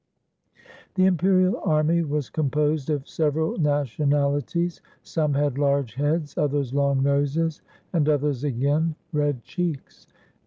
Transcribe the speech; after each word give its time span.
The 0.95 1.05
imperial 1.05 1.61
army 1.63 2.01
was 2.01 2.31
composed 2.31 2.89
of 2.89 3.07
several 3.07 3.55
nationalities. 3.59 4.81
Some 5.03 5.35
had 5.35 5.59
large 5.59 5.93
heads, 5.93 6.35
others 6.39 6.73
long 6.73 7.03
noses, 7.03 7.61
and 7.93 8.09
others 8.09 8.43
again 8.43 8.95
red 9.13 9.43
cheeks. 9.43 10.07